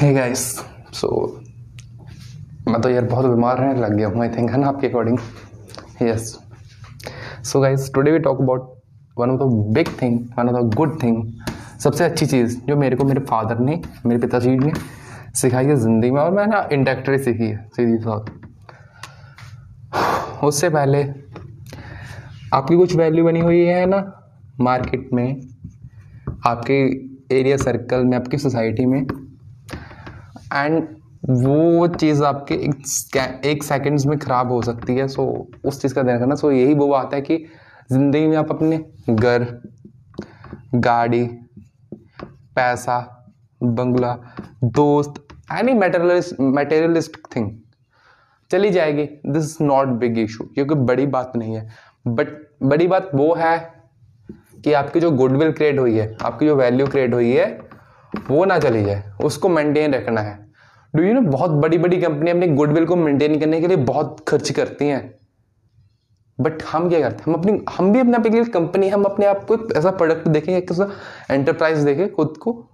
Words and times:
Hey 0.00 0.12
guys 0.14 0.42
so 0.94 1.08
मैं 2.68 2.80
तो 2.82 2.88
यार 2.90 3.04
बहुत 3.04 3.26
बीमार 3.26 3.58
रहने 3.58 3.80
लग 3.80 3.94
गया 3.96 4.08
हूँ 4.08 4.22
आई 4.22 4.28
थिंक 4.28 4.50
है 4.50 4.60
ना 4.60 4.66
आपके 4.66 4.88
according 4.88 5.18
yes 6.02 6.28
so 7.44 7.60
guys 7.60 7.90
today 7.94 8.10
we 8.12 8.18
talk 8.18 8.40
about 8.42 8.70
one 9.18 9.30
of 9.30 9.40
the 9.40 9.74
big 9.74 9.88
thing 10.02 10.18
one 10.38 10.48
of 10.48 10.56
the 10.56 10.74
good 10.74 11.02
thing 11.02 11.22
सबसे 11.80 12.04
अच्छी 12.04 12.26
चीज़ 12.26 12.58
जो 12.68 12.76
मेरे 12.76 12.96
को 12.96 13.04
मेरे 13.04 13.20
फादर 13.20 13.58
ने, 13.58 13.80
मेरे 14.06 14.20
पिताजी 14.20 14.56
ने 14.56 14.72
सिखाई 15.34 15.66
है 15.66 15.76
ज़िंदगी 15.76 16.10
में 16.10 16.20
और 16.20 16.30
मैंने 16.30 16.52
ना 16.52 16.68
इंडक्टरी 16.72 17.18
सीखी 17.18 17.44
है, 17.44 17.64
सीधी 17.76 18.04
बात। 18.04 18.34
उससे 20.44 20.68
पहले 20.70 21.02
आपकी 22.54 22.76
कुछ 22.76 22.96
वैल्यू 22.96 23.24
बनी 23.24 23.40
हुई 23.40 23.60
है 23.60 23.86
ना 23.86 24.04
मार्केट 24.60 25.08
में, 25.12 25.40
आपके 26.46 26.84
एरिया 27.38 27.56
सर्कल 27.58 28.04
में, 28.04 28.16
आपकी 28.18 28.38
सोसाइटी 28.38 28.86
में 28.86 29.04
एंड 30.54 30.82
वो 31.28 31.86
चीज़ 31.88 32.22
आपके 32.24 32.54
एक, 32.54 33.42
एक 33.44 33.62
सेकंड्स 33.64 34.06
में 34.06 34.18
ख़राब 34.18 34.52
हो 34.52 34.60
सकती 34.62 34.94
है 34.96 35.06
सो 35.08 35.24
उस 35.64 35.80
चीज़ 35.82 35.94
का 35.94 36.02
ध्यान 36.02 36.18
करना 36.18 36.34
सो 36.34 36.50
यही 36.50 36.74
वो 36.74 36.86
बात 36.88 37.14
है 37.14 37.20
कि 37.20 37.44
ज़िंदगी 37.92 38.26
में 38.26 38.36
आप 38.36 38.50
अपने 38.50 38.78
घर 39.10 39.46
गाड़ी 40.76 41.24
पैसा 42.56 42.98
बंगला 43.60 44.16
दोस्त 44.64 45.22
एनी 45.52 45.72
मेटेरियलिस्ट 45.74 46.40
मेटेरियलिस्ट 46.40 47.16
थिंग 47.36 47.50
चली 48.50 48.70
जाएगी। 48.70 49.04
This 49.26 49.44
is 49.44 49.56
not 49.62 49.88
big 49.98 50.18
issue 50.18 50.44
क्योंकि 50.44 50.74
बड़ी 50.74 51.06
बात 51.06 51.32
नहीं 51.36 51.54
है। 51.54 51.68
बट 52.06 52.28
बड़ी 52.62 52.86
बात 52.88 53.10
वो 53.14 53.34
है 53.34 53.58
कि 54.64 54.72
आपकी 54.72 55.00
जो 55.00 55.10
गुडविल 55.10 55.52
क्रिएट 55.52 55.78
हुई 55.78 55.96
है 55.96 56.16
आपकी 56.22 56.46
जो 56.46 56.56
वैल्यू 56.56 56.86
क्रिएट 56.86 57.14
हुई 57.14 57.32
है 57.32 57.46
वो 58.30 58.44
ना 58.44 58.58
चली 58.58 58.84
जाए, 58.84 59.02
उसको 59.24 59.48
मेंटेन 59.48 59.94
रखना 59.94 60.20
है। 60.20 60.38
डू 60.94 61.02
यू 61.02 61.12
नो 61.14 61.20
बहुत 61.20 61.50
बड़ी 61.50 61.78
बड़ी 61.78 62.00
कंपनी 62.00 62.30
अपनी 62.30 62.46
गुडविल 62.46 62.86
को 62.86 62.96
मेंटेन 62.96 63.38
करने 63.40 63.60
के 63.60 63.68
लिए 63.68 63.76
बहुत 63.76 64.24
खर्च 64.28 64.50
करती 64.50 64.88
हैं। 64.88 65.14
बट 66.38 66.62
हम 66.62 66.88
क्या 66.88 67.00
करते 67.00 67.18
हैं? 67.18 67.24
हम 67.26 67.34
अपनी, 67.34 67.58
हम 67.70 67.92
भी 67.92 68.00
अपने 68.00 68.16
आप 68.16 68.26
के 68.26 68.44
कंपनी 68.44 68.88
हम 68.88 69.02
अपने 69.04 69.26
आप 69.26 69.44
को 69.44 69.56
ऐसा 69.76 69.90
प्रोडक्ट 69.90 70.28
देखें, 70.28 70.52
एक 70.52 70.72
एंटरप्राइज 71.30 71.78
देखें 71.78 72.12
खुद 72.12 72.34
को। 72.36 72.70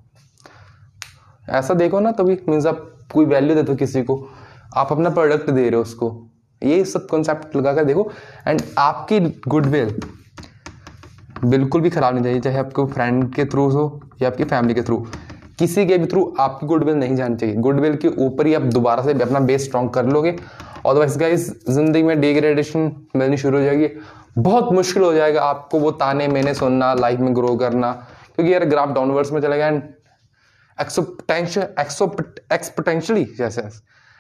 ऐसा 1.49 1.75
देखो 1.75 2.01
ना, 2.01 2.13
तभी 2.13 2.39
मीन्स 2.49 2.67
आप 2.67 2.93
कोई 3.13 3.25
वैल्यू 3.25 3.55
दे 3.55 3.63
दो 3.63 3.75
किसी 3.75 4.03
को, 4.03 4.29
आप 4.77 4.93
अपना 4.93 5.11
प्रोडक्ट 5.11 5.51
दे 5.51 5.63
रहे 5.63 5.77
हो 5.77 5.83
उसको। 5.83 6.27
ये 6.63 6.85
सब 6.85 7.07
कॉन्सेप्ट 7.07 7.57
लगा 7.57 7.73
कर 7.73 7.85
देखो 7.85 8.11
एंड 8.49 8.63
आपकी 8.79 9.21
गुडविल 9.49 10.01
बिल्कुल 11.45 11.81
भी 11.81 11.91
खराब 11.91 12.15
नहीं 12.15 12.25
चाहिए 12.25 12.41
चाहे 12.41 12.59
आपको 12.59 12.87
फ्रेंड 12.87 13.35
के 13.35 13.45
थ्रू 13.45 13.69
हो 13.71 14.01
या 14.23 14.29
आपकी 14.29 14.45
फैमिली 14.45 14.75
के 14.75 14.83
थ्रू 14.83 15.07
किसी 15.59 15.87
के 15.87 15.99
भी 15.99 16.07
थ्रू 16.07 16.35
आपकी 16.41 16.67
गुडविल 16.67 16.95
नहीं 16.97 17.17
जानी 17.17 17.37
चाहिए। 17.37 17.55
गुडविल 17.57 17.97
के 17.97 18.09
ऊपर 18.25 18.47
ही 18.47 18.55
आप 18.55 18.63
दोबारा 18.63 19.03
से 19.03 19.13
अपना 19.23 19.41
बेस 19.43 19.65
स्ट्रॉन्ग 19.65 19.91
कर 19.91 20.07
लोगे। 20.07 20.31
अदरवाइज़ 20.31 21.19
गाइस 21.19 21.47
ज़िंदगी 21.69 22.03
में 22.03 22.21
डिग्रेडेशन 22.21 22.91
मिलनी 23.17 23.37
शुरू 23.37 23.59
हो 23.59 23.65
जाएगी। 23.65 23.89
बहुत 24.39 24.73
मुश्किल 24.73 25.03
हो 25.03 25.13
जाएगा 25.13 25.43
आपको 25.43 25.79
वो 25.81 25.91
ताने 25.93 26.29
मैंने 26.29 26.55
सुनना 26.55 26.93
लाइफ 26.95 27.21
में 27.21 27.35
ग्रो 27.37 27.55
करना। 27.57 27.93
क्योंकि 28.37 28.53
यार 28.53 28.65
ग्राफ 28.67 28.89
डाउनवर्ड्स 28.95 29.33
में 29.33 29.41
चलेगा 29.41 29.67
एंड 29.67 29.83
एक्सपोटेंशियली 30.79 33.25
जैसे 33.39 33.63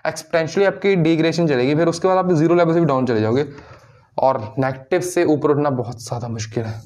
एक्सपोटेंशियली 0.04 0.66
आपकी 0.66 0.94
डिग्रेशन 0.96 1.46
चलेगी। 1.48 1.74
फिर 1.74 1.88
उसके 1.88 2.08
बाद 2.08 2.18
आप 2.18 2.32
ज़ीरो 2.32 2.54
लेवल 2.54 2.74
से 2.74 2.80
भी 2.80 2.86
डाउन 2.86 3.06
चले 3.06 3.20
जाओगे। 3.20 3.46
और 4.18 4.54
नेगेटिव 4.58 5.00
से 5.02 5.24
ऊपर 5.26 5.50
उठना 5.50 5.70
बहुत 5.72 6.02
ज़्यादा 6.02 6.28
मुश्किल 6.28 6.64
है। 6.64 6.80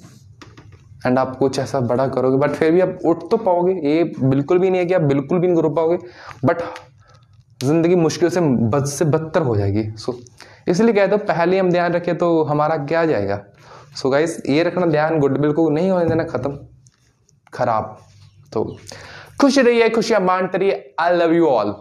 एंड 1.07 1.19
आप 1.19 1.37
कुछ 1.37 1.59
ऐसा 1.59 1.81
बड़ा 1.83 2.07
करोगे 2.09 2.39
बट 2.39 2.51
फिर 2.53 2.73
भी 2.73 2.81
आप 2.81 2.99
उठ 3.07 3.23
तो 3.31 3.37
पाओगे। 3.39 3.73
ये 3.85 4.03
बिल्कुल 4.21 4.59
भी 4.59 4.71
नहीं 4.71 4.81
है 4.81 4.87
कि 4.87 4.95
आप 4.95 5.03
बिल्कुल 5.05 5.39
भी 5.39 5.47
नहीं 5.47 5.63
कर 5.63 5.69
पाओगे 5.75 5.99
बट 6.45 6.63
ज़िंदगी 7.61 7.95
मुश्किल 7.97 8.29
से 8.31 8.41
बद, 8.41 8.85
से 8.87 9.05
बदतर 9.07 9.43
हो 9.43 9.57
जाएगी। 9.57 9.91
सो 9.97 10.19
इसलिए 10.69 10.93
कहते 10.93 11.13
हो 11.13 11.19
पहले 11.27 11.59
हम 11.59 11.71
ध्यान 11.71 11.93
रखें 11.93 12.17
तो 12.19 12.43
हमारा 12.45 12.77
क्या 12.79 13.05
जाएगा। 13.07 13.37
सो 13.91 14.09
so 14.09 14.13
गाइस 14.13 14.41
ये 14.49 14.63
रखना 14.63 14.87
ध्यान 14.87 15.19
गुडविल 15.21 15.53
को 15.53 15.69
नहीं 15.71 15.91
होने 15.91 16.05
देना 16.07 16.25
ख़त्म। 16.25 16.59
खराब। 17.53 17.97
तो 18.53 18.65
खुश 19.41 19.59
रहिए, 19.59 19.89
खुशियाँ 19.89 20.21
मानते 20.21 20.59
रहिए। 20.59 20.95
I 21.01 21.17
love 21.17 21.33
you 21.33 21.47
all 21.47 21.75